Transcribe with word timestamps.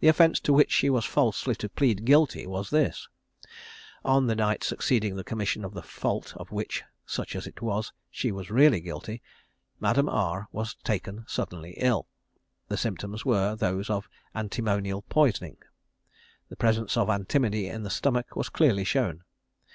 The 0.00 0.08
offence 0.08 0.40
to 0.40 0.54
which 0.54 0.72
she 0.72 0.88
was 0.88 1.04
falsely 1.04 1.54
to 1.56 1.68
plead 1.68 2.06
guilty 2.06 2.46
was 2.46 2.70
this. 2.70 3.08
On 4.02 4.26
the 4.26 4.34
night 4.34 4.64
succeeding 4.64 5.16
the 5.16 5.22
commission 5.22 5.66
of 5.66 5.74
the 5.74 5.82
fault 5.82 6.32
of 6.38 6.50
which, 6.50 6.82
such 7.04 7.36
as 7.36 7.46
it 7.46 7.60
was, 7.60 7.92
she 8.10 8.32
was 8.32 8.50
really 8.50 8.80
guilty, 8.80 9.20
Madame 9.80 10.08
R 10.08 10.48
was 10.50 10.76
taken 10.76 11.26
suddenly 11.28 11.74
ill. 11.76 12.08
The 12.68 12.78
symptoms 12.78 13.26
were 13.26 13.54
those 13.54 13.90
of 13.90 14.08
antimonial 14.34 15.02
poisoning. 15.10 15.58
The 16.48 16.56
presence 16.56 16.96
of 16.96 17.10
antimony 17.10 17.66
in 17.66 17.82
the 17.82 17.90
stomach 17.90 18.34
was 18.34 18.48
clearly 18.48 18.84
shown. 18.84 19.24